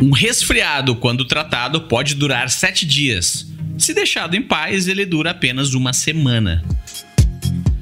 [0.00, 3.46] Um resfriado, quando tratado, pode durar sete dias.
[3.76, 6.64] Se deixado em paz, ele dura apenas uma semana.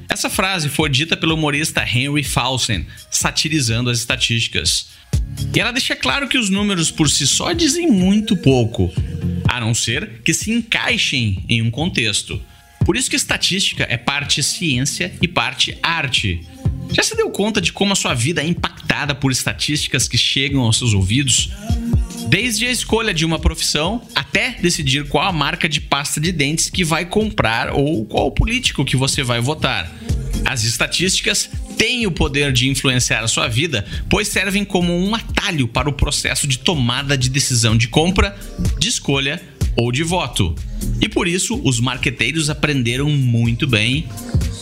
[0.09, 4.87] Essa frase foi dita pelo humorista Henry Fausen, satirizando as estatísticas.
[5.55, 8.91] E ela deixa claro que os números por si só dizem muito pouco,
[9.47, 12.41] a não ser que se encaixem em um contexto.
[12.83, 16.41] Por isso que estatística é parte ciência e parte arte.
[16.91, 20.61] Já se deu conta de como a sua vida é impactada por estatísticas que chegam
[20.61, 21.51] aos seus ouvidos?
[22.27, 26.69] Desde a escolha de uma profissão até decidir qual a marca de pasta de dentes
[26.69, 29.89] que vai comprar ou qual político que você vai votar.
[30.45, 35.67] As estatísticas têm o poder de influenciar a sua vida, pois servem como um atalho
[35.67, 38.37] para o processo de tomada de decisão de compra,
[38.77, 39.41] de escolha
[39.75, 40.53] ou de voto.
[40.99, 44.07] E por isso, os marqueteiros aprenderam muito bem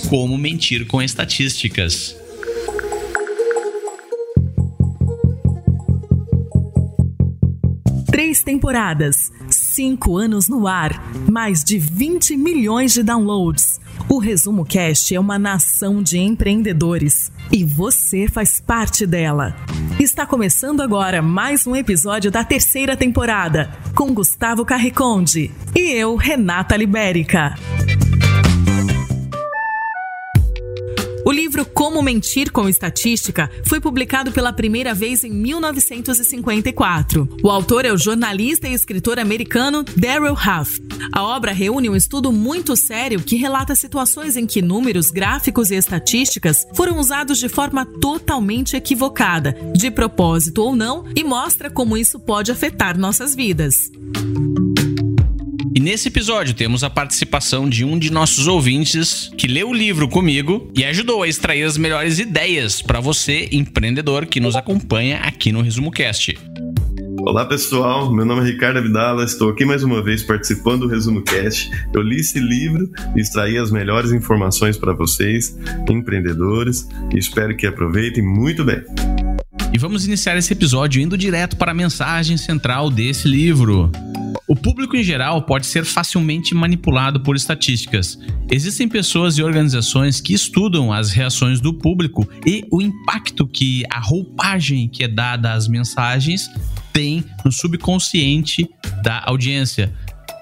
[0.08, 2.16] como mentir com estatísticas.
[8.16, 13.78] Três temporadas, cinco anos no ar, mais de 20 milhões de downloads.
[14.08, 19.54] O Resumo Cast é uma nação de empreendedores e você faz parte dela.
[20.00, 26.78] Está começando agora mais um episódio da terceira temporada com Gustavo Carriconde e eu, Renata
[26.78, 27.54] Libérica.
[31.26, 37.28] O livro Como Mentir com Estatística foi publicado pela primeira vez em 1954.
[37.42, 40.80] O autor é o jornalista e escritor americano Darrell Huff.
[41.12, 45.76] A obra reúne um estudo muito sério que relata situações em que números, gráficos e
[45.76, 52.20] estatísticas foram usados de forma totalmente equivocada, de propósito ou não, e mostra como isso
[52.20, 53.90] pode afetar nossas vidas.
[55.76, 60.08] E nesse episódio temos a participação de um de nossos ouvintes que leu o livro
[60.08, 65.52] comigo e ajudou a extrair as melhores ideias para você, empreendedor que nos acompanha aqui
[65.52, 66.40] no Resumo Cast.
[67.20, 71.22] Olá pessoal, meu nome é Ricardo Abdala, estou aqui mais uma vez participando do Resumo
[71.22, 71.70] Cast.
[71.94, 75.58] Eu li esse livro e extraí as melhores informações para vocês,
[75.90, 78.82] empreendedores, e espero que aproveitem muito bem.
[79.74, 83.92] E vamos iniciar esse episódio indo direto para a mensagem central desse livro.
[84.48, 88.20] O público em geral pode ser facilmente manipulado por estatísticas.
[88.52, 94.00] Existem pessoas e organizações que estudam as reações do público e o impacto que a
[94.00, 96.48] roupagem que é dada às mensagens
[96.94, 98.70] tem no subconsciente
[99.02, 99.92] da audiência.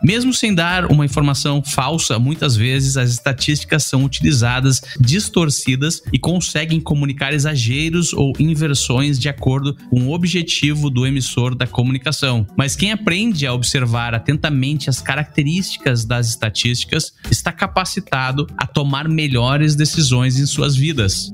[0.03, 6.81] Mesmo sem dar uma informação falsa, muitas vezes as estatísticas são utilizadas distorcidas e conseguem
[6.81, 12.45] comunicar exageros ou inversões de acordo com o objetivo do emissor da comunicação.
[12.57, 19.73] Mas quem aprende a observar atentamente as características das estatísticas está capacitado a tomar melhores
[19.73, 21.31] decisões em suas vidas.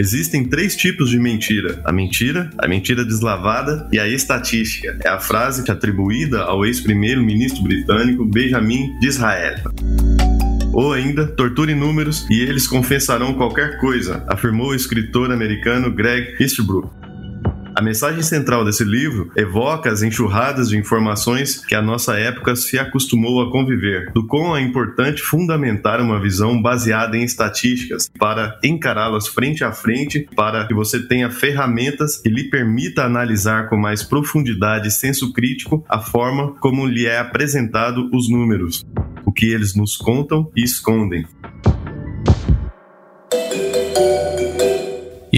[0.00, 4.98] Existem três tipos de mentira: a mentira, a mentira deslavada e a estatística.
[5.04, 9.60] É a frase atribuída ao ex-primeiro-ministro britânico Benjamin Disraeli.
[10.72, 16.99] Ou ainda, torture números e eles confessarão qualquer coisa, afirmou o escritor americano Greg Easterbrook.
[17.74, 22.78] A mensagem central desse livro evoca as enxurradas de informações que a nossa época se
[22.78, 29.28] acostumou a conviver, do quão é importante fundamentar uma visão baseada em estatísticas para encará-las
[29.28, 34.88] frente a frente, para que você tenha ferramentas que lhe permita analisar com mais profundidade
[34.88, 38.84] e senso crítico a forma como lhe é apresentado os números,
[39.24, 41.24] o que eles nos contam e escondem.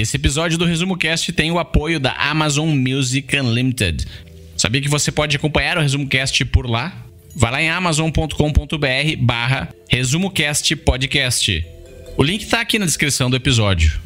[0.02, 4.04] Esse episódio do Resumo Cast tem o apoio da Amazon Music Unlimited.
[4.56, 7.06] Sabia que você pode acompanhar o Resumo Cast por lá?
[7.34, 11.64] Vai lá em amazon.com.br barra ResumoCast Podcast.
[12.16, 14.00] O link está aqui na descrição do episódio.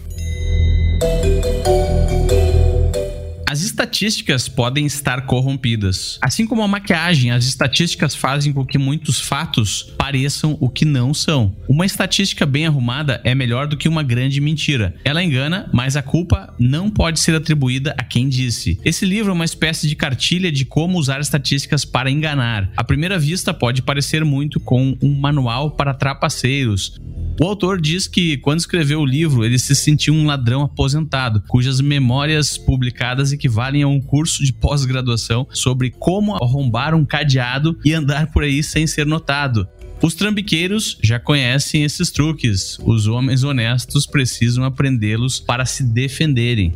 [3.49, 6.19] As estatísticas podem estar corrompidas.
[6.21, 11.15] Assim como a maquiagem, as estatísticas fazem com que muitos fatos pareçam o que não
[11.15, 11.57] são.
[11.69, 14.97] Uma estatística bem arrumada é melhor do que uma grande mentira.
[15.05, 18.81] Ela engana, mas a culpa não pode ser atribuída a quem disse.
[18.85, 22.73] Esse livro é uma espécie de cartilha de como usar estatísticas para enganar.
[22.77, 26.99] À primeira vista, pode parecer muito com um manual para trapaceiros,
[27.39, 31.83] o autor diz que, quando escreveu o livro, ele se sentiu um ladrão aposentado, cujas
[31.83, 38.33] memórias publicadas equivalem a um curso de pós-graduação sobre como arrombar um cadeado e andar
[38.33, 39.69] por aí sem ser notado.
[40.03, 42.79] Os trambiqueiros já conhecem esses truques.
[42.85, 46.75] Os homens honestos precisam aprendê-los para se defenderem.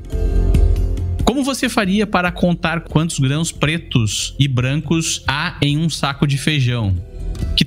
[1.25, 6.39] Como você faria para contar quantos grãos pretos e brancos há em um saco de
[6.39, 7.10] feijão?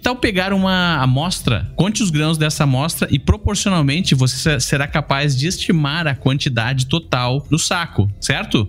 [0.04, 5.48] Tal pegar uma amostra, conte os grãos dessa amostra e proporcionalmente você será capaz de
[5.48, 8.68] estimar a quantidade total no saco, certo?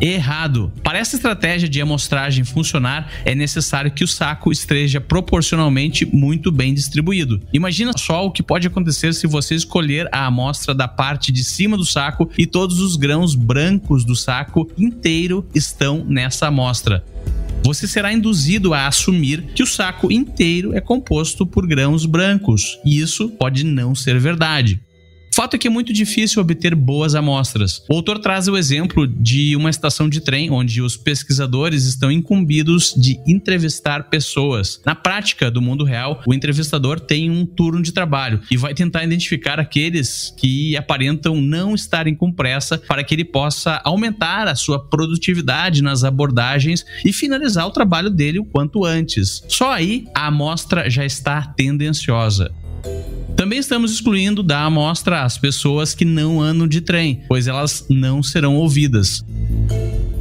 [0.00, 0.72] Errado.
[0.84, 6.72] Para essa estratégia de amostragem funcionar, é necessário que o saco esteja proporcionalmente muito bem
[6.72, 7.42] distribuído.
[7.52, 11.76] Imagina só o que pode acontecer se você escolher a amostra da parte de cima
[11.76, 17.04] do saco e todos os grãos brancos do saco inteiro estão nessa amostra
[17.64, 23.00] você será induzido a assumir que o saco inteiro é composto por grãos brancos, e
[23.00, 24.78] isso pode não ser verdade.
[25.34, 27.82] Fato é que é muito difícil obter boas amostras.
[27.90, 32.94] O autor traz o exemplo de uma estação de trem onde os pesquisadores estão incumbidos
[32.96, 34.80] de entrevistar pessoas.
[34.86, 39.02] Na prática do mundo real, o entrevistador tem um turno de trabalho e vai tentar
[39.02, 44.78] identificar aqueles que aparentam não estarem com pressa para que ele possa aumentar a sua
[44.78, 49.42] produtividade nas abordagens e finalizar o trabalho dele o quanto antes.
[49.48, 52.54] Só aí a amostra já está tendenciosa.
[53.36, 58.22] Também estamos excluindo da amostra as pessoas que não andam de trem, pois elas não
[58.22, 59.22] serão ouvidas.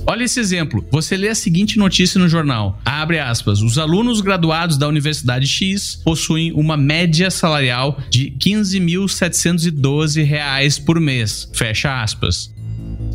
[0.06, 0.86] Olha esse exemplo.
[0.92, 2.78] Você lê a seguinte notícia no jornal.
[2.84, 3.62] Abre aspas.
[3.62, 11.50] Os alunos graduados da Universidade X possuem uma média salarial de R$ 15.712 por mês.
[11.54, 12.53] Fecha aspas.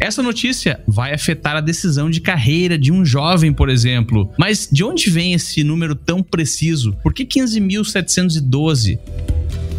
[0.01, 4.33] Essa notícia vai afetar a decisão de carreira de um jovem, por exemplo.
[4.39, 6.97] Mas de onde vem esse número tão preciso?
[7.03, 8.99] Por que 15.712?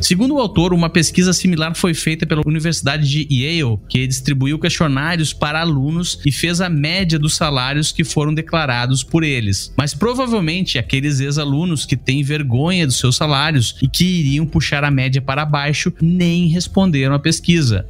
[0.02, 5.34] Segundo o autor, uma pesquisa similar foi feita pela Universidade de Yale, que distribuiu questionários
[5.34, 9.74] para alunos e fez a média dos salários que foram declarados por eles.
[9.78, 14.92] Mas provavelmente aqueles ex-alunos que têm vergonha dos seus salários e que iriam puxar a
[14.92, 17.86] média para baixo nem responderam à pesquisa.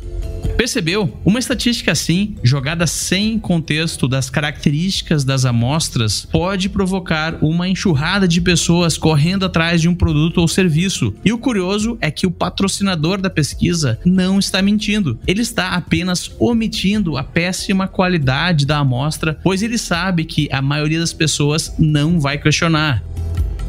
[0.60, 1.18] Percebeu?
[1.24, 8.42] Uma estatística assim, jogada sem contexto das características das amostras, pode provocar uma enxurrada de
[8.42, 11.16] pessoas correndo atrás de um produto ou serviço.
[11.24, 15.18] E o curioso é que o patrocinador da pesquisa não está mentindo.
[15.26, 21.00] Ele está apenas omitindo a péssima qualidade da amostra, pois ele sabe que a maioria
[21.00, 23.02] das pessoas não vai questionar.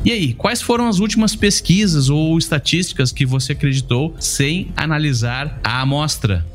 [0.02, 5.82] E aí, quais foram as últimas pesquisas ou estatísticas que você acreditou sem analisar a
[5.82, 6.46] amostra?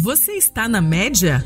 [0.00, 1.44] Você está na média?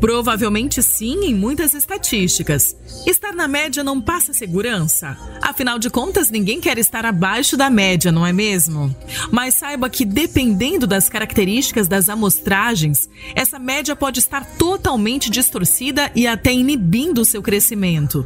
[0.00, 2.74] Provavelmente sim, em muitas estatísticas.
[3.06, 5.16] Estar na média não passa segurança.
[5.42, 8.94] Afinal de contas, ninguém quer estar abaixo da média, não é mesmo?
[9.30, 16.26] Mas saiba que, dependendo das características das amostragens, essa média pode estar totalmente distorcida e
[16.26, 18.24] até inibindo o seu crescimento.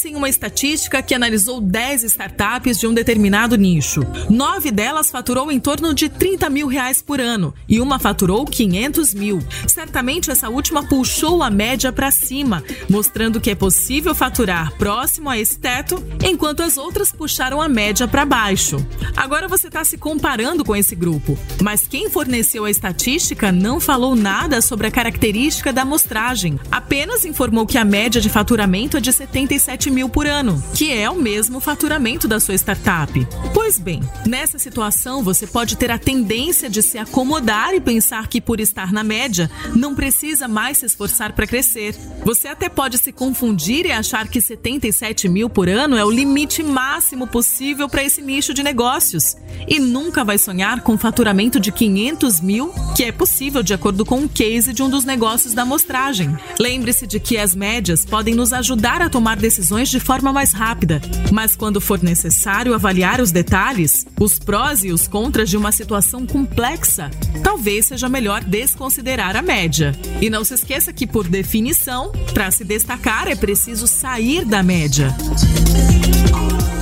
[0.00, 4.00] Pense em uma estatística que analisou 10 startups de um determinado nicho.
[4.30, 9.12] Nove delas faturou em torno de 30 mil reais por ano e uma faturou 500
[9.12, 9.40] mil.
[9.66, 15.38] Certamente essa última puxou a média para cima, mostrando que é possível faturar próximo a
[15.38, 18.82] esse teto, enquanto as outras puxaram a média para baixo.
[19.14, 24.16] Agora você está se comparando com esse grupo, mas quem forneceu a estatística não falou
[24.16, 29.12] nada sobre a característica da amostragem, apenas informou que a média de faturamento é de
[29.12, 33.26] 77 mil por ano, que é o mesmo faturamento da sua startup.
[33.52, 38.40] Pois bem, nessa situação você pode ter a tendência de se acomodar e pensar que
[38.40, 41.94] por estar na média não precisa mais se esforçar para crescer.
[42.24, 46.62] Você até pode se confundir e achar que 77 mil por ano é o limite
[46.62, 49.36] máximo possível para esse nicho de negócios.
[49.66, 54.24] E nunca vai sonhar com faturamento de 500 mil, que é possível de acordo com
[54.24, 56.36] o case de um dos negócios da amostragem.
[56.58, 61.00] Lembre-se de que as médias podem nos ajudar a tomar decisões de forma mais rápida,
[61.32, 66.26] mas quando for necessário avaliar os detalhes, os prós e os contras de uma situação
[66.26, 67.10] complexa,
[67.42, 69.96] talvez seja melhor desconsiderar a média.
[70.20, 75.14] E não se esqueça que, por definição, para se destacar é preciso sair da média.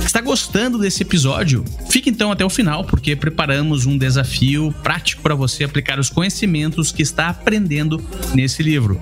[0.03, 1.63] Está gostando desse episódio?
[1.87, 6.91] Fique então até o final, porque preparamos um desafio prático para você aplicar os conhecimentos
[6.91, 8.03] que está aprendendo
[8.33, 8.99] nesse livro.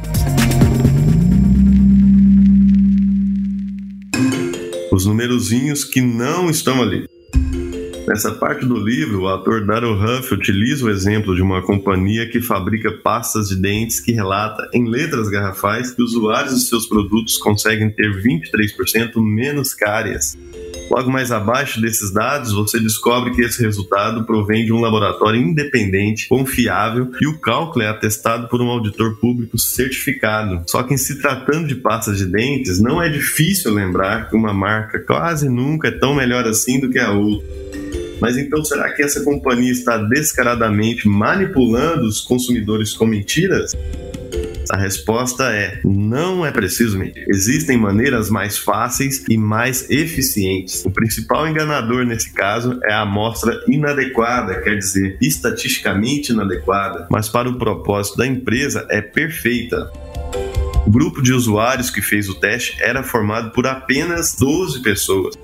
[4.98, 7.08] Os numerozinhos que não estão ali.
[8.08, 12.42] Nessa parte do livro, o ator Daryl Huff utiliza o exemplo de uma companhia que
[12.42, 17.92] fabrica pastas de dentes que relata em letras garrafais que usuários de seus produtos conseguem
[17.92, 20.36] ter 23% menos cárias.
[20.90, 26.28] Logo mais abaixo desses dados, você descobre que esse resultado provém de um laboratório independente,
[26.28, 30.64] confiável e o cálculo é atestado por um auditor público certificado.
[30.68, 34.54] Só que em se tratando de pastas de dentes, não é difícil lembrar que uma
[34.54, 37.48] marca quase nunca é tão melhor assim do que a outra.
[38.20, 43.76] Mas então será que essa companhia está descaradamente manipulando os consumidores com mentiras?
[44.72, 47.26] A resposta é: não é preciso medir.
[47.30, 50.86] Existem maneiras mais fáceis e mais eficientes.
[50.86, 57.50] O principal enganador nesse caso é a amostra inadequada, quer dizer, estatisticamente inadequada, mas para
[57.50, 59.92] o propósito da empresa é perfeita.
[60.86, 65.36] O grupo de usuários que fez o teste era formado por apenas 12 pessoas.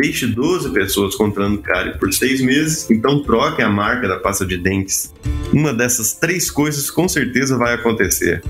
[0.00, 4.56] Deixe 12 pessoas comprando cárie por seis meses, então troque a marca da pasta de
[4.56, 5.12] dentes.
[5.52, 8.40] Uma dessas três coisas com certeza vai acontecer.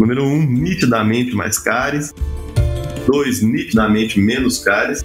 [0.00, 2.12] Número 1, um, nitidamente mais cáries.
[3.06, 5.04] 2, nitidamente menos cáries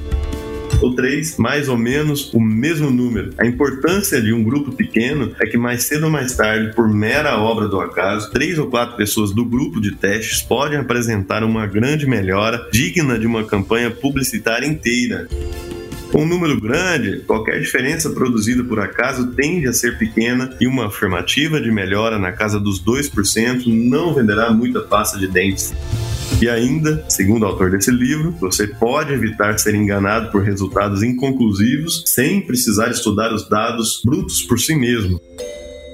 [0.81, 3.33] ou três, mais ou menos o mesmo número.
[3.37, 7.37] A importância de um grupo pequeno é que mais cedo ou mais tarde, por mera
[7.37, 12.05] obra do acaso, três ou quatro pessoas do grupo de testes podem apresentar uma grande
[12.05, 15.27] melhora digna de uma campanha publicitária inteira.
[16.15, 20.87] Com um número grande, qualquer diferença produzida por acaso tende a ser pequena e uma
[20.87, 25.73] afirmativa de melhora na casa dos 2% não venderá muita pasta de dentes.
[26.41, 32.01] E ainda, segundo o autor desse livro, você pode evitar ser enganado por resultados inconclusivos
[32.05, 35.19] sem precisar estudar os dados brutos por si mesmo.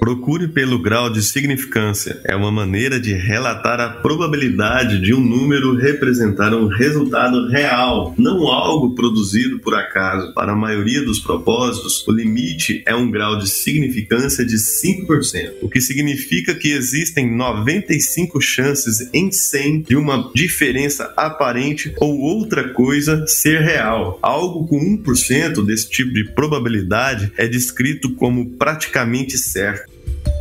[0.02, 2.20] Procure pelo grau de significância.
[2.24, 8.48] É uma maneira de relatar a probabilidade de um número representar um resultado real, não
[8.48, 10.34] algo produzido por acaso.
[10.34, 15.68] Para a maioria dos propósitos, o limite é um grau de significância de 5%, o
[15.68, 23.24] que significa que existem 95 chances em 100 de uma diferença aparente ou outra coisa
[23.28, 24.18] ser real.
[24.20, 29.91] Algo com 1% desse tipo de probabilidade é descrito como praticamente certo.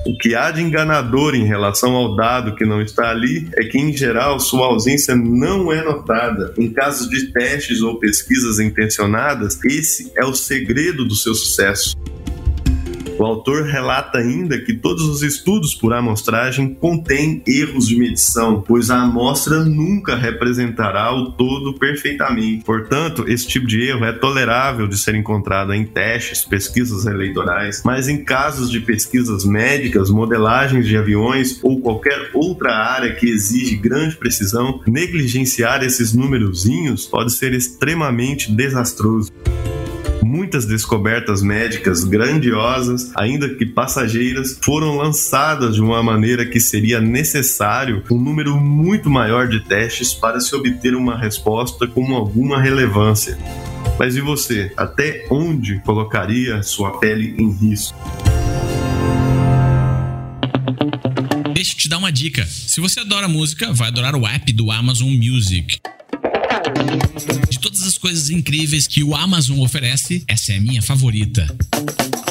[0.03, 3.77] O que há de enganador em relação ao dado que não está ali é que,
[3.77, 6.53] em geral, sua ausência não é notada.
[6.57, 11.95] Em casos de testes ou pesquisas intencionadas, esse é o segredo do seu sucesso.
[13.17, 18.89] O autor relata ainda que todos os estudos por amostragem contêm erros de medição, pois
[18.89, 22.63] a amostra nunca representará o todo perfeitamente.
[22.65, 28.07] Portanto, esse tipo de erro é tolerável de ser encontrado em testes, pesquisas eleitorais, mas
[28.07, 34.15] em casos de pesquisas médicas, modelagens de aviões ou qualquer outra área que exige grande
[34.15, 39.31] precisão, negligenciar esses númerozinhos pode ser extremamente desastroso
[40.23, 48.03] muitas descobertas médicas grandiosas, ainda que passageiras, foram lançadas de uma maneira que seria necessário
[48.11, 53.37] um número muito maior de testes para se obter uma resposta com alguma relevância.
[53.97, 54.71] Mas e você?
[54.75, 57.97] Até onde colocaria sua pele em risco?
[61.53, 62.45] Deixa eu te dar uma dica.
[62.45, 65.79] Se você adora música, vai adorar o app do Amazon Music.
[67.49, 71.47] De todas as coisas incríveis que o Amazon oferece, essa é a minha favorita.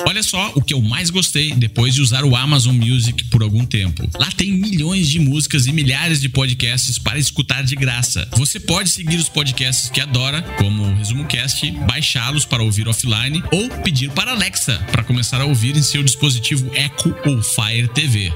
[0.06, 3.64] Olha só o que eu mais gostei depois de usar o Amazon Music por algum
[3.64, 4.08] tempo.
[4.18, 8.28] Lá tem milhões de músicas e milhares de podcasts para escutar de graça.
[8.36, 13.42] Você pode seguir os podcasts que adora, como o Resumo Cast, baixá-los para ouvir offline
[13.52, 18.32] ou pedir para Alexa para começar a ouvir em seu dispositivo Echo ou Fire TV.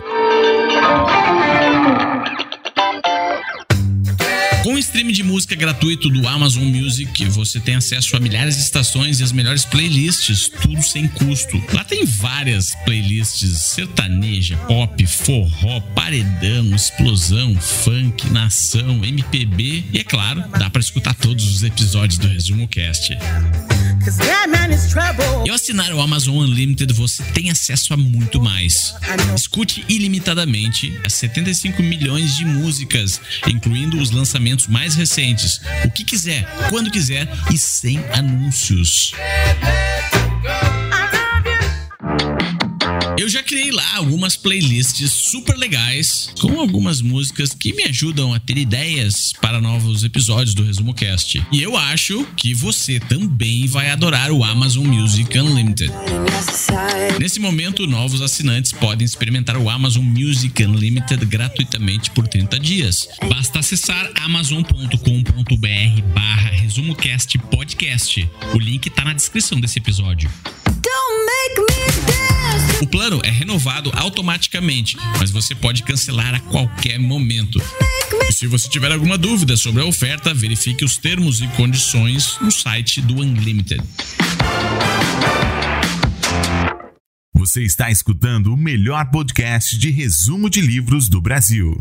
[4.65, 8.63] Com o stream de música gratuito do Amazon Music, você tem acesso a milhares de
[8.63, 11.63] estações e as melhores playlists, tudo sem custo.
[11.71, 20.43] Lá tem várias playlists sertaneja, pop, forró, paredão, explosão, funk, nação, MPB e é claro,
[20.59, 23.19] dá para escutar todos os episódios do Resumo Cast.
[25.47, 28.95] E ao assinar o Amazon Unlimited, você tem acesso a muito mais.
[29.35, 36.45] Escute ilimitadamente as 75 milhões de músicas, incluindo os lançamentos mais recentes, o que quiser,
[36.71, 39.13] quando quiser e sem anúncios.
[43.25, 48.39] Eu já criei lá algumas playlists super legais com algumas músicas que me ajudam a
[48.39, 51.43] ter ideias para novos episódios do Resumo Cast.
[51.51, 55.91] E eu acho que você também vai adorar o Amazon Music Unlimited.
[57.19, 63.09] Nesse momento, novos assinantes podem experimentar o Amazon Music Unlimited gratuitamente por 30 dias.
[63.27, 68.31] Basta acessar amazon.com.br barra ResumoCast Podcast.
[68.53, 70.31] O link está na descrição desse episódio.
[72.81, 77.59] O plano é renovado automaticamente, mas você pode cancelar a qualquer momento.
[78.29, 82.51] E se você tiver alguma dúvida sobre a oferta, verifique os termos e condições no
[82.51, 83.83] site do Unlimited.
[87.35, 91.77] Você está escutando o melhor podcast de resumo de livros do Brasil.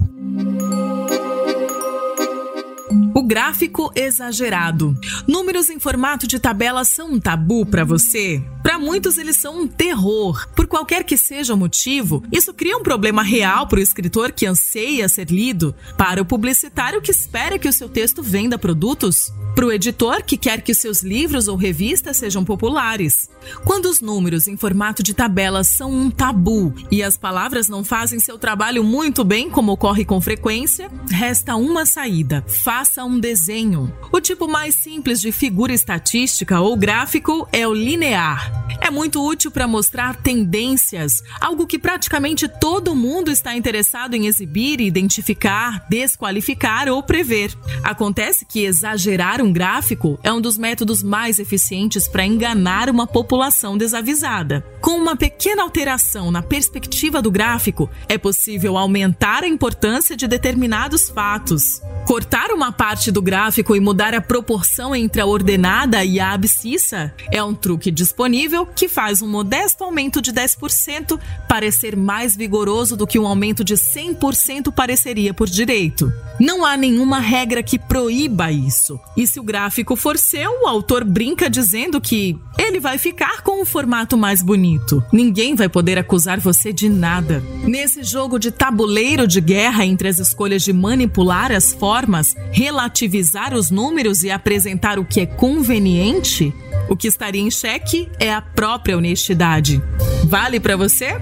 [3.25, 4.97] Gráfico exagerado.
[5.27, 8.43] Números em formato de tabela são um tabu para você?
[8.61, 10.47] Para muitos, eles são um terror.
[10.55, 14.45] Por qualquer que seja o motivo, isso cria um problema real para o escritor que
[14.45, 19.65] anseia ser lido, para o publicitário que espera que o seu texto venda produtos para
[19.65, 23.29] o editor que quer que seus livros ou revistas sejam populares.
[23.65, 28.19] Quando os números em formato de tabelas são um tabu e as palavras não fazem
[28.19, 33.93] seu trabalho muito bem, como ocorre com frequência, resta uma saída: faça um desenho.
[34.11, 38.63] O tipo mais simples de figura estatística ou gráfico é o linear.
[38.81, 44.81] É muito útil para mostrar tendências, algo que praticamente todo mundo está interessado em exibir,
[44.81, 47.55] identificar, desqualificar ou prever.
[47.83, 53.77] Acontece que exagerar um gráfico é um dos métodos mais eficientes para enganar uma população
[53.77, 54.65] desavisada.
[54.79, 61.09] Com uma pequena alteração na perspectiva do gráfico, é possível aumentar a importância de determinados
[61.09, 61.81] fatos.
[62.05, 67.13] Cortar uma parte do gráfico e mudar a proporção entre a ordenada e a abscissa
[67.31, 73.07] é um truque disponível que faz um modesto aumento de 10% parecer mais vigoroso do
[73.07, 76.11] que um aumento de 100% pareceria por direito.
[76.39, 78.99] Não há nenhuma regra que proíba isso.
[79.15, 83.63] E se o gráfico for seu, o autor brinca dizendo que ele vai ficar com
[83.63, 85.03] um formato mais bonito.
[85.11, 87.41] Ninguém vai poder acusar você de nada.
[87.63, 93.71] Nesse jogo de tabuleiro de guerra entre as escolhas de manipular as formas, relativizar os
[93.71, 96.53] números e apresentar o que é conveniente,
[96.87, 99.81] o que estaria em xeque é a própria honestidade.
[100.25, 101.17] Vale para você?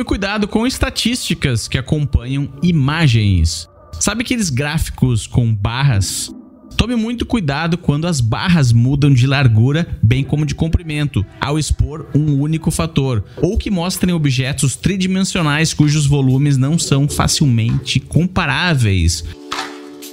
[0.00, 3.68] Tome cuidado com estatísticas que acompanham imagens.
[3.92, 6.34] Sabe aqueles gráficos com barras?
[6.74, 12.08] Tome muito cuidado quando as barras mudam de largura, bem como de comprimento, ao expor
[12.14, 19.22] um único fator, ou que mostrem objetos tridimensionais cujos volumes não são facilmente comparáveis.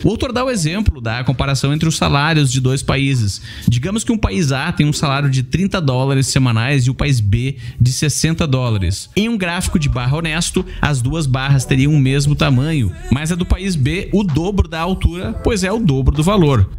[0.03, 3.41] O autor dá o exemplo da comparação entre os salários de dois países.
[3.67, 7.19] Digamos que um país A tem um salário de 30 dólares semanais e o país
[7.19, 9.09] B de 60 dólares.
[9.15, 13.35] Em um gráfico de barra honesto, as duas barras teriam o mesmo tamanho, mas a
[13.35, 16.69] do país B o dobro da altura, pois é o dobro do valor.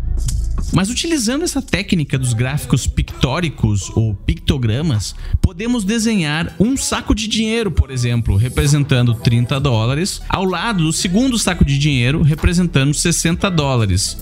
[0.72, 7.70] Mas utilizando essa técnica dos gráficos pictóricos ou pictogramas, podemos desenhar um saco de dinheiro,
[7.70, 14.16] por exemplo, representando 30 dólares, ao lado do segundo saco de dinheiro, representando 60 dólares.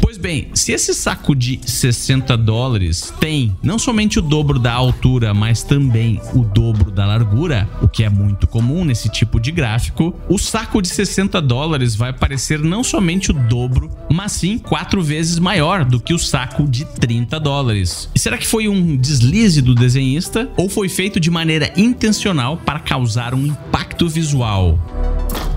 [0.00, 5.32] Pois bem, se esse saco de 60 dólares tem não somente o dobro da altura,
[5.32, 10.14] mas também o dobro da largura, o que é muito comum nesse tipo de gráfico,
[10.28, 15.38] o saco de 60 dólares vai parecer não somente o dobro, mas sim quatro vezes
[15.38, 15.53] maior
[15.84, 18.08] do que o saco de 30 dólares.
[18.14, 22.80] E será que foi um deslize do desenhista ou foi feito de maneira intencional para
[22.80, 24.78] causar um impacto visual?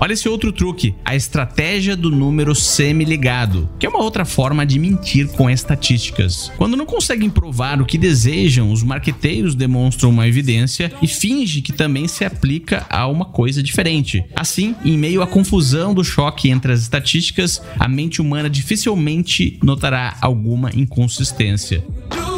[0.00, 4.78] Olha esse outro truque, a estratégia do número semi-ligado, que é uma outra forma de
[4.78, 6.52] mentir com estatísticas.
[6.56, 11.72] Quando não conseguem provar o que desejam, os marqueteiros demonstram uma evidência e finge que
[11.72, 14.24] também se aplica a uma coisa diferente.
[14.36, 20.16] Assim, em meio à confusão do choque entre as estatísticas, a mente humana dificilmente notará
[20.20, 21.84] alguma inconsistência.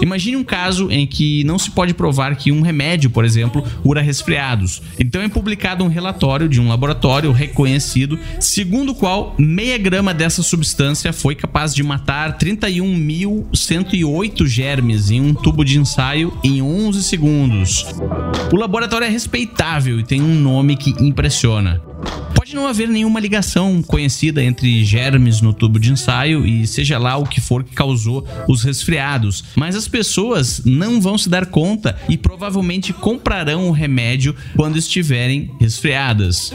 [0.00, 4.00] Imagine um caso em que não se pode provar que um remédio, por exemplo, cura
[4.00, 4.80] resfriados.
[4.98, 10.42] Então é publicado um relatório de um laboratório reconhecido, segundo o qual meia grama dessa
[10.42, 17.84] substância foi capaz de matar 31.108 germes em um tubo de ensaio em 11 segundos.
[18.52, 21.82] O laboratório é respeitável e tem um nome que impressiona.
[22.34, 27.16] Pode não haver nenhuma ligação conhecida entre germes no tubo de ensaio e seja lá
[27.16, 31.96] o que for que causou os resfriados, mas as pessoas não vão se dar conta
[32.08, 36.52] e provavelmente comprarão o remédio quando estiverem resfriadas.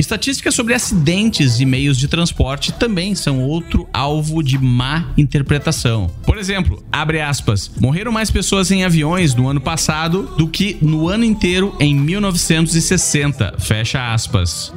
[0.00, 6.10] Estatísticas sobre acidentes e meios de transporte também são outro alvo de má interpretação.
[6.24, 11.06] Por exemplo, abre aspas, morreram mais pessoas em aviões no ano passado do que no
[11.06, 14.72] ano inteiro em 1960, fecha aspas.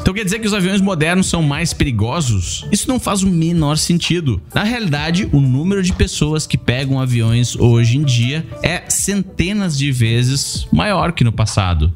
[0.00, 2.64] Então quer dizer que os aviões modernos são mais perigosos?
[2.70, 4.40] Isso não faz o menor sentido.
[4.54, 9.90] Na realidade, o número de pessoas que pegam aviões hoje em dia é centenas de
[9.90, 11.92] vezes maior que no passado.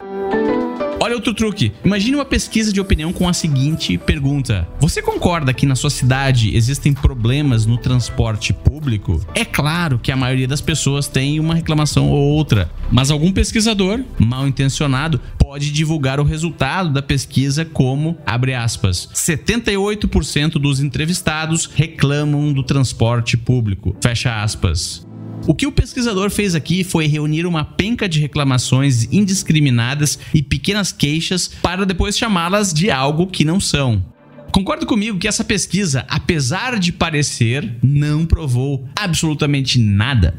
[1.17, 1.73] Outro truque.
[1.83, 6.55] Imagine uma pesquisa de opinião com a seguinte pergunta: Você concorda que na sua cidade
[6.55, 9.25] existem problemas no transporte público?
[9.35, 14.05] É claro que a maioria das pessoas tem uma reclamação ou outra, mas algum pesquisador,
[14.19, 22.53] mal intencionado, pode divulgar o resultado da pesquisa como, abre aspas, 78% dos entrevistados reclamam
[22.53, 25.07] do transporte público, fecha aspas.
[25.49, 30.91] O que o pesquisador fez aqui foi reunir uma penca de reclamações indiscriminadas e pequenas
[30.91, 34.05] queixas para depois chamá-las de algo que não são.
[34.51, 40.35] Concordo comigo que essa pesquisa, apesar de parecer, não provou absolutamente nada.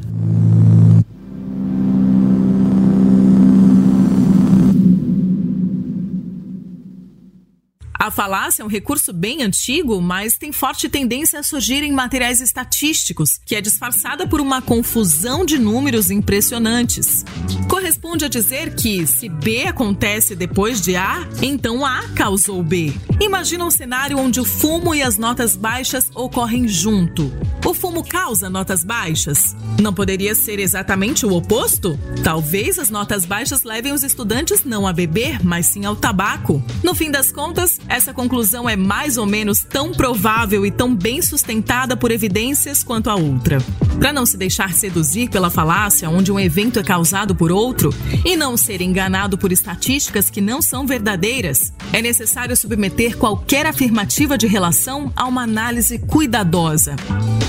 [8.18, 13.40] Falácia é um recurso bem antigo, mas tem forte tendência a surgir em materiais estatísticos,
[13.46, 17.24] que é disfarçada por uma confusão de números impressionantes.
[17.70, 22.92] Corresponde a dizer que, se B acontece depois de A, então A causou B.
[23.22, 27.32] Imagina um cenário onde o fumo e as notas baixas ocorrem junto.
[27.64, 29.56] O fumo causa notas baixas?
[29.80, 32.00] Não poderia ser exatamente o oposto?
[32.24, 36.64] Talvez as notas baixas levem os estudantes não a beber, mas sim ao tabaco.
[36.84, 41.22] No fim das contas, essa conclusão é mais ou menos tão provável e tão bem
[41.22, 43.58] sustentada por evidências quanto a outra.
[44.00, 47.94] Para não se deixar seduzir pela falácia onde um evento é causado por outro
[48.24, 54.38] e não ser enganado por estatísticas que não são verdadeiras, é necessário submeter qualquer afirmativa
[54.38, 56.96] de relação a uma análise cuidadosa.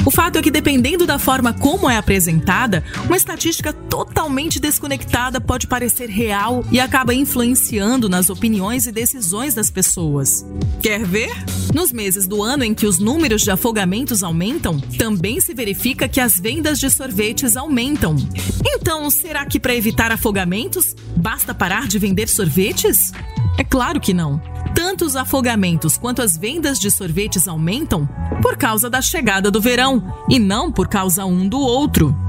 [0.04, 5.66] O fato é que, dependendo da forma como é apresentada, uma estatística totalmente desconectada pode
[5.66, 10.46] parecer real e acaba influenciando nas opiniões e decisões das pessoas.
[10.82, 11.32] Quer ver?
[11.74, 16.20] Nos meses do ano em que os números de afogamentos aumentam, também se verifica que
[16.20, 18.16] as vendas de sorvetes aumentam.
[18.64, 23.12] Então, será que para evitar afogamentos, basta parar de vender sorvetes?
[23.58, 24.40] É claro que não.
[24.74, 28.08] Tanto os afogamentos quanto as vendas de sorvetes aumentam
[28.40, 32.27] por causa da chegada do verão e não por causa um do outro.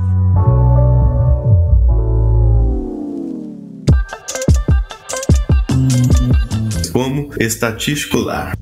[6.90, 8.58] Como estatístico-lar.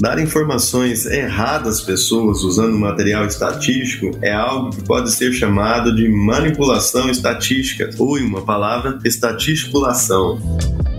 [0.00, 6.08] Dar informações erradas às pessoas usando material estatístico é algo que pode ser chamado de
[6.08, 10.40] manipulação estatística, ou em uma palavra, estatisticulação.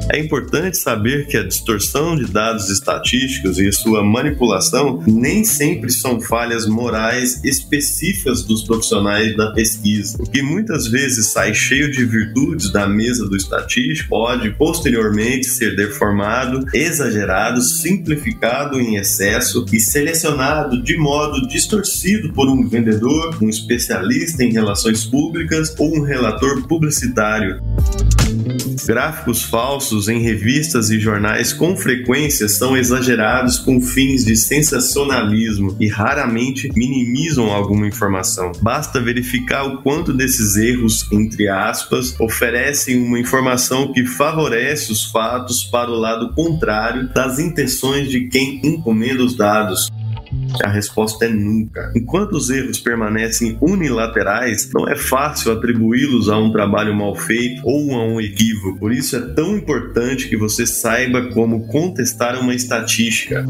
[0.10, 6.20] É importante saber que a distorção de dados estatísticos e sua manipulação nem sempre são
[6.20, 10.18] falhas morais específicas dos profissionais da pesquisa.
[10.20, 15.76] O que muitas vezes sai cheio de virtudes da mesa do estatístico pode posteriormente ser
[15.76, 24.44] deformado, exagerado, simplificado em excesso e selecionado de modo distorcido por um vendedor, um especialista
[24.44, 27.62] em relações públicas ou um relator publicitário.
[28.86, 35.88] Gráficos falsos em revistas e jornais com frequência são exagerados com fins de sensacionalismo e
[35.88, 38.52] raramente minimizam alguma informação.
[38.62, 45.64] Basta verificar o quanto desses erros, entre aspas, oferecem uma informação que favorece os fatos
[45.64, 49.90] para o lado contrário das intenções de quem encomenda os dados.
[50.64, 51.92] A resposta é nunca.
[51.96, 57.94] Enquanto os erros permanecem unilaterais, não é fácil atribuí-los a um trabalho mal feito ou
[57.94, 58.80] a um equívoco.
[58.80, 63.46] Por isso é tão importante que você saiba como contestar uma estatística.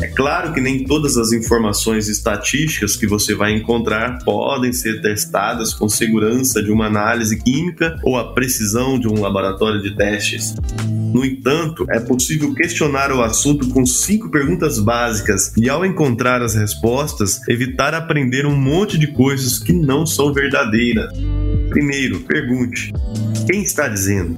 [0.00, 5.74] É claro que nem todas as informações estatísticas que você vai encontrar podem ser testadas
[5.74, 10.54] com segurança de uma análise química ou a precisão de um laboratório de testes.
[11.12, 16.54] No entanto, é possível questionar o assunto com cinco perguntas básicas e, ao encontrar as
[16.54, 21.12] respostas, evitar aprender um monte de coisas que não são verdadeiras.
[21.70, 22.92] Primeiro, pergunte:
[23.46, 24.36] quem está dizendo?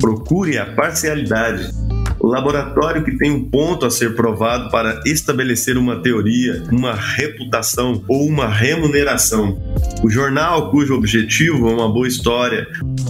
[0.00, 1.83] Procure a parcialidade.
[2.24, 8.02] O laboratório que tem um ponto a ser provado para estabelecer uma teoria, uma reputação
[8.08, 9.73] ou uma remuneração.
[10.04, 12.66] O jornal cujo objetivo é uma boa história.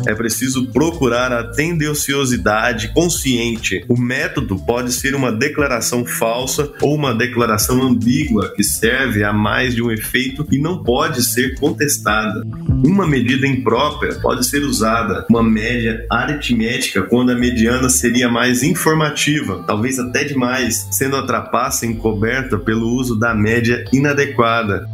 [0.06, 3.84] É preciso procurar a tendenciosidade consciente.
[3.88, 9.74] O método pode ser uma declaração falsa ou uma declaração ambígua que serve a mais
[9.74, 12.46] de um efeito e não pode ser contestada.
[12.84, 19.64] Uma medida imprópria pode ser usada, uma média aritmética, quando a mediana seria mais informativa,
[19.66, 24.86] talvez até demais, sendo a trapaça encoberta pelo uso da média inadequada.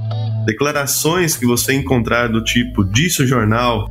[0.44, 3.88] Declarações que você encontrar do tipo disse o jornal,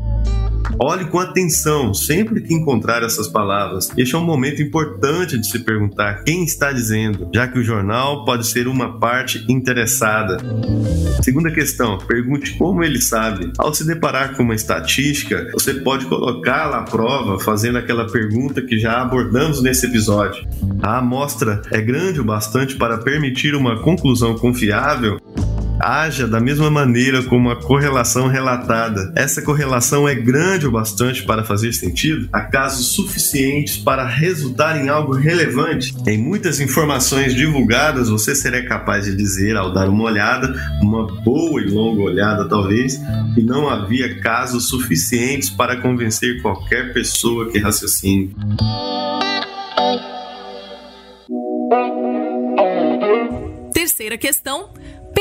[0.77, 3.89] Olhe com atenção sempre que encontrar essas palavras.
[3.97, 8.23] Este é um momento importante de se perguntar quem está dizendo, já que o jornal
[8.23, 10.37] pode ser uma parte interessada.
[11.21, 13.51] Segunda questão, pergunte como ele sabe.
[13.57, 18.79] Ao se deparar com uma estatística, você pode colocá-la à prova fazendo aquela pergunta que
[18.79, 20.47] já abordamos nesse episódio.
[20.81, 25.19] A amostra é grande o bastante para permitir uma conclusão confiável?
[25.79, 29.11] Haja da mesma maneira como a correlação relatada.
[29.15, 32.27] Essa correlação é grande o bastante para fazer sentido?
[32.33, 35.95] Há casos suficientes para resultar em algo relevante?
[36.05, 41.61] Em muitas informações divulgadas, você será capaz de dizer, ao dar uma olhada, uma boa
[41.61, 42.99] e longa olhada talvez,
[43.33, 48.35] que não havia casos suficientes para convencer qualquer pessoa que raciocine.
[53.73, 54.69] Terceira questão: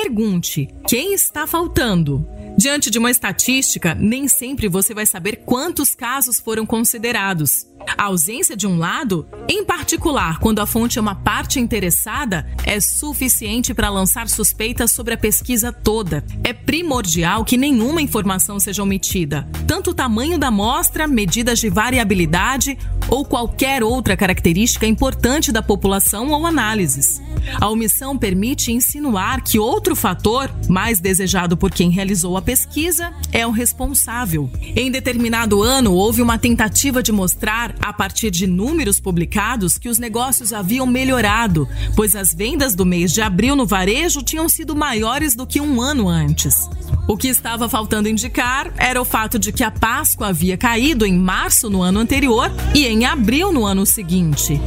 [0.02, 2.24] pergunte: quem está faltando?
[2.58, 7.68] Diante de uma estatística, nem sempre você vai saber quantos casos foram considerados.
[7.96, 12.80] A ausência de um lado, em particular quando a fonte é uma parte interessada, é
[12.80, 16.24] suficiente para lançar suspeitas sobre a pesquisa toda.
[16.42, 22.76] É primordial que nenhuma informação seja omitida, tanto o tamanho da amostra, medidas de variabilidade
[23.08, 27.22] ou qualquer outra característica importante da população ou análises.
[27.60, 33.46] A omissão permite insinuar que outro fator, mais desejado por quem realizou a pesquisa, é
[33.46, 34.50] o responsável.
[34.74, 39.98] Em determinado ano, houve uma tentativa de mostrar, a partir de números publicados, que os
[39.98, 45.34] negócios haviam melhorado, pois as vendas do mês de abril no varejo tinham sido maiores
[45.34, 46.70] do que um ano antes.
[47.06, 51.18] O que estava faltando indicar era o fato de que a Páscoa havia caído em
[51.18, 54.58] março no ano anterior e em abril no ano seguinte.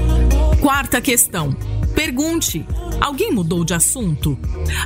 [0.61, 1.57] Quarta questão.
[1.95, 2.65] Pergunte:
[2.99, 4.37] alguém mudou de assunto?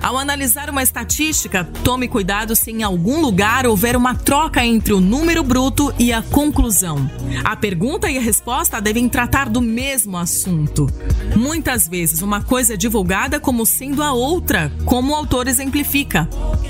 [0.02, 5.00] Ao analisar uma estatística, tome cuidado se em algum lugar houver uma troca entre o
[5.00, 7.10] número bruto e a conclusão.
[7.44, 10.88] A pergunta e a resposta devem tratar do mesmo assunto.
[11.36, 16.28] Muitas vezes, uma coisa é divulgada como sendo a outra, como o autor exemplifica.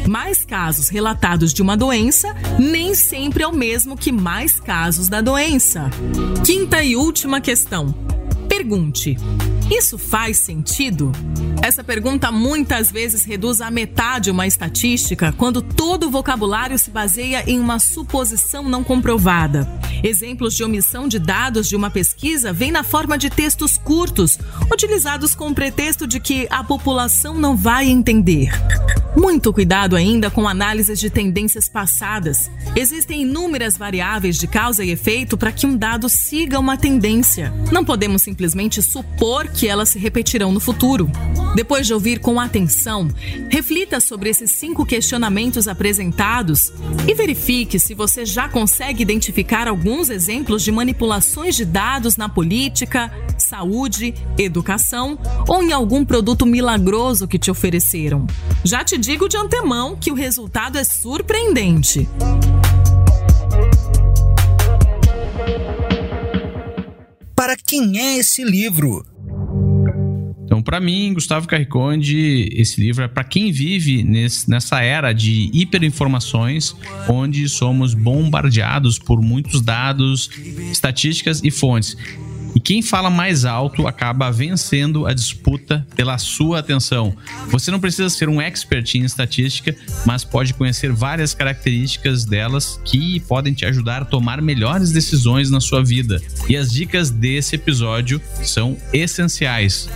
[0.07, 5.21] Mais casos relatados de uma doença nem sempre é o mesmo que mais casos da
[5.21, 5.89] doença.
[6.45, 8.14] Quinta e última questão.
[8.55, 9.17] Pergunte:
[9.69, 11.11] isso faz sentido?
[11.61, 17.43] Essa pergunta muitas vezes reduz à metade uma estatística quando todo o vocabulário se baseia
[17.45, 19.67] em uma suposição não comprovada.
[20.01, 24.39] Exemplos de omissão de dados de uma pesquisa vêm na forma de textos curtos,
[24.71, 28.51] utilizados com o pretexto de que a população não vai entender.
[29.17, 32.51] Muito cuidado ainda com análises de tendências passadas.
[32.75, 37.51] Existem inúmeras variáveis de causa e efeito para que um dado siga uma tendência.
[37.71, 38.44] Não podemos simplesmente
[38.81, 41.09] supor que elas se repetirão no futuro.
[41.55, 43.07] Depois de ouvir com atenção,
[43.49, 46.73] reflita sobre esses cinco questionamentos apresentados
[47.07, 53.11] e verifique se você já consegue identificar alguns exemplos de manipulações de dados na política,
[53.37, 58.27] saúde, educação ou em algum produto milagroso que te ofereceram.
[58.63, 62.07] Já te digo de antemão que o resultado é surpreendente.
[67.65, 69.05] Quem é esse livro?
[70.45, 75.49] Então, para mim, Gustavo Carriconde, esse livro é para quem vive nesse, nessa era de
[75.51, 76.75] hiperinformações,
[77.09, 80.29] onde somos bombardeados por muitos dados,
[80.71, 81.97] estatísticas e fontes.
[82.55, 87.13] E quem fala mais alto acaba vencendo a disputa pela sua atenção.
[87.49, 93.19] Você não precisa ser um expert em estatística, mas pode conhecer várias características delas que
[93.21, 96.21] podem te ajudar a tomar melhores decisões na sua vida.
[96.47, 99.89] E as dicas desse episódio são essenciais.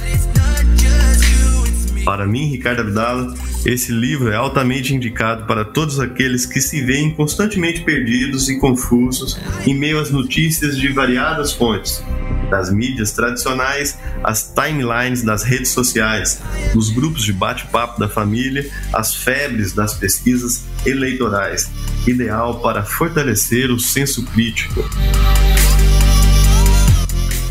[2.04, 7.12] Para mim, Ricardo Abdala, esse livro é altamente indicado para todos aqueles que se veem
[7.12, 12.04] constantemente perdidos e confusos em meio às notícias de variadas fontes,
[12.50, 16.42] das mídias tradicionais, as timelines das redes sociais,
[16.74, 21.70] dos grupos de bate-papo da família, as febres das pesquisas eleitorais,
[22.08, 24.84] ideal para fortalecer o senso crítico.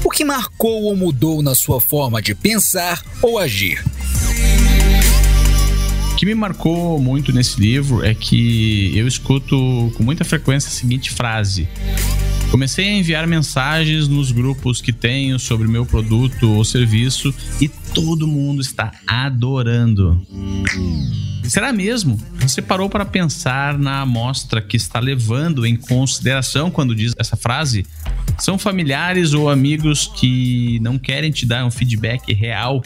[0.05, 3.85] O que marcou ou mudou na sua forma de pensar ou agir?
[6.13, 10.73] O que me marcou muito nesse livro é que eu escuto com muita frequência a
[10.73, 11.69] seguinte frase:
[12.51, 18.27] Comecei a enviar mensagens nos grupos que tenho sobre meu produto ou serviço e todo
[18.27, 20.21] mundo está adorando.
[21.45, 22.19] Será mesmo?
[22.41, 27.87] Você parou para pensar na amostra que está levando em consideração quando diz essa frase?
[28.39, 32.83] São familiares ou amigos que não querem te dar um feedback real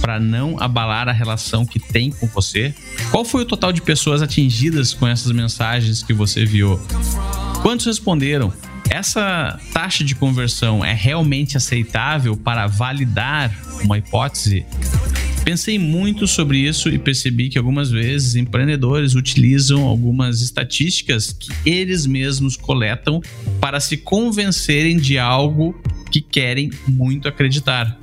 [0.00, 2.74] para não abalar a relação que tem com você?
[3.10, 6.80] Qual foi o total de pessoas atingidas com essas mensagens que você enviou?
[7.62, 8.52] Quantos responderam?
[8.90, 14.64] Essa taxa de conversão é realmente aceitável para validar uma hipótese?
[15.44, 22.06] Pensei muito sobre isso e percebi que algumas vezes empreendedores utilizam algumas estatísticas que eles
[22.06, 23.20] mesmos coletam
[23.60, 25.78] para se convencerem de algo
[26.10, 27.98] que querem muito acreditar.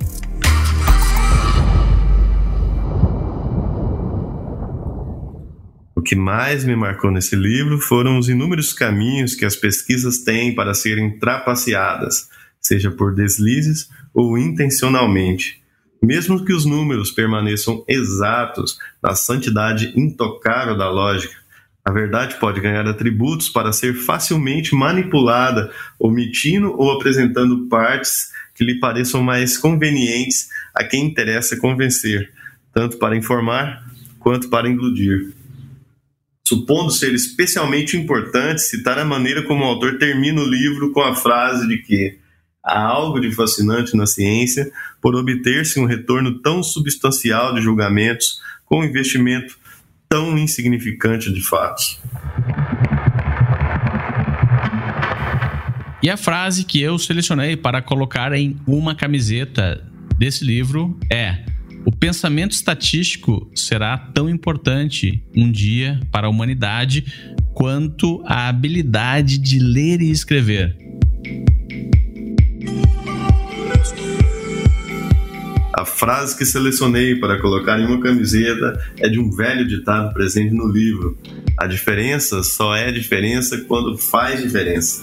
[6.12, 10.74] Que mais me marcou nesse livro foram os inúmeros caminhos que as pesquisas têm para
[10.74, 12.28] serem trapaceadas,
[12.60, 15.62] seja por deslizes ou intencionalmente.
[16.02, 21.34] Mesmo que os números permaneçam exatos na santidade intocável da lógica,
[21.82, 28.78] a verdade pode ganhar atributos para ser facilmente manipulada, omitindo ou apresentando partes que lhe
[28.78, 32.30] pareçam mais convenientes a quem interessa convencer,
[32.70, 33.82] tanto para informar
[34.18, 35.40] quanto para iludir.
[36.52, 41.14] Supondo ser especialmente importante citar a maneira como o autor termina o livro com a
[41.14, 42.18] frase de que
[42.62, 48.80] há algo de fascinante na ciência por obter-se um retorno tão substancial de julgamentos com
[48.80, 49.56] um investimento
[50.10, 51.98] tão insignificante de fatos.
[56.02, 59.82] E a frase que eu selecionei para colocar em uma camiseta
[60.18, 61.46] desse livro é:
[61.84, 67.04] O pensamento estatístico será tão importante um dia para a humanidade
[67.52, 70.76] quanto a habilidade de ler e escrever.
[75.74, 80.54] A frase que selecionei para colocar em uma camiseta é de um velho ditado presente
[80.54, 81.18] no livro:
[81.58, 85.02] A diferença só é diferença quando faz diferença.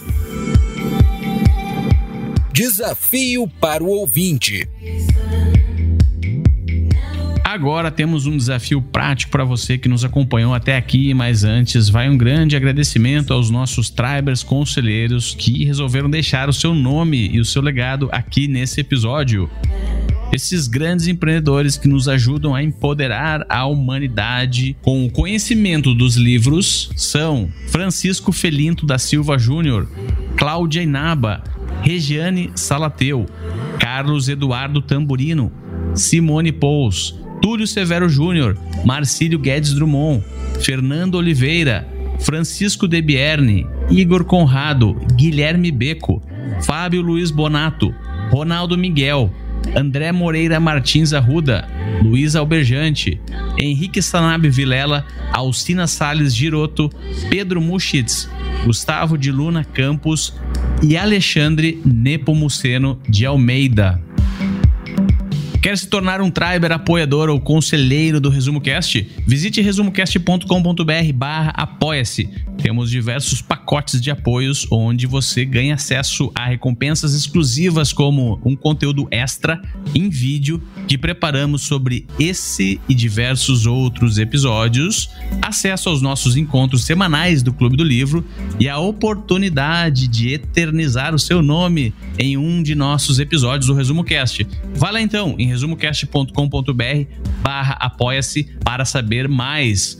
[2.52, 4.66] Desafio para o ouvinte.
[7.50, 12.08] Agora temos um desafio prático para você que nos acompanhou até aqui, mas antes vai
[12.08, 17.44] um grande agradecimento aos nossos Tribers conselheiros que resolveram deixar o seu nome e o
[17.44, 19.50] seu legado aqui nesse episódio.
[20.32, 26.88] Esses grandes empreendedores que nos ajudam a empoderar a humanidade com o conhecimento dos livros
[26.94, 29.90] são Francisco Felinto da Silva Júnior,
[30.36, 31.42] Cláudia Inaba,
[31.82, 33.26] Regiane Salateu,
[33.80, 35.50] Carlos Eduardo Tamburino,
[35.96, 40.22] Simone Pous, Túlio Severo Júnior, Marcílio Guedes Drummond,
[40.62, 41.88] Fernando Oliveira,
[42.20, 46.22] Francisco Debierne, Igor Conrado, Guilherme Beco,
[46.62, 47.94] Fábio Luiz Bonato,
[48.30, 49.30] Ronaldo Miguel,
[49.74, 51.66] André Moreira Martins Arruda,
[52.02, 53.20] Luiz Alberjante,
[53.58, 56.90] Henrique Sanabe Vilela, Alcina Sales Giroto,
[57.28, 58.28] Pedro Muschitz,
[58.64, 60.34] Gustavo de Luna Campos
[60.82, 64.02] e Alexandre Nepomuceno de Almeida.
[65.62, 69.06] Quer se tornar um Triber apoiador ou conselheiro do Resumo Cast?
[69.26, 72.30] Visite resumocast.com.br barra apoia-se.
[72.62, 79.06] Temos diversos pacotes de apoios onde você ganha acesso a recompensas exclusivas como um conteúdo
[79.10, 79.60] extra
[79.94, 85.10] em vídeo que preparamos sobre esse e diversos outros episódios,
[85.42, 88.24] acesso aos nossos encontros semanais do Clube do Livro
[88.58, 94.04] e a oportunidade de eternizar o seu nome em um de nossos episódios do Resumo
[94.04, 94.46] Cast.
[94.74, 97.04] Vá lá então em resumocast.com.br
[97.42, 99.98] barra apoia-se para saber mais.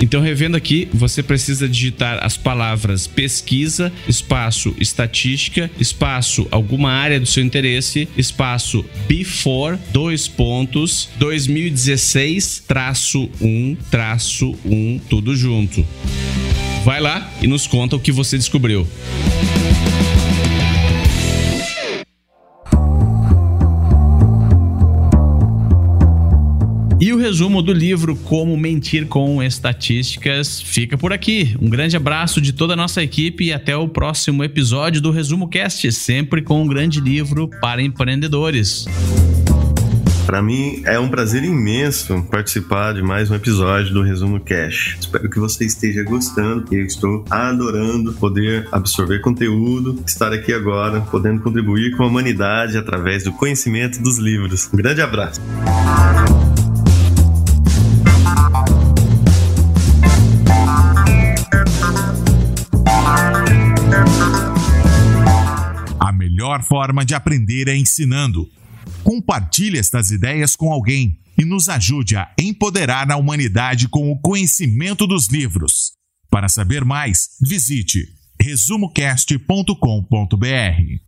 [0.00, 7.26] Então, revendo aqui, você precisa digitar as palavras pesquisa, espaço estatística, espaço alguma área do
[7.26, 15.84] seu interesse, espaço before, dois pontos, 2016, traço 1, traço 1, tudo junto.
[16.84, 18.86] Vai lá e nos conta o que você descobriu.
[27.00, 31.56] E o resumo do livro Como Mentir com Estatísticas fica por aqui.
[31.62, 35.46] Um grande abraço de toda a nossa equipe e até o próximo episódio do Resumo
[35.46, 38.86] Cast, sempre com um grande livro para empreendedores.
[40.28, 44.98] Para mim é um prazer imenso participar de mais um episódio do Resumo Cash.
[45.00, 46.66] Espero que você esteja gostando.
[46.70, 53.24] Eu estou adorando poder absorver conteúdo, estar aqui agora, podendo contribuir com a humanidade através
[53.24, 54.68] do conhecimento dos livros.
[54.70, 55.40] Um grande abraço.
[65.98, 68.46] A melhor forma de aprender é ensinando.
[69.02, 75.06] Compartilhe estas ideias com alguém e nos ajude a empoderar a humanidade com o conhecimento
[75.06, 75.92] dos livros.
[76.30, 78.06] Para saber mais, visite
[78.40, 81.07] resumocast.com.br.